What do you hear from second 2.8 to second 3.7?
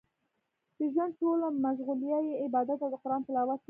او د قران تلاوت و.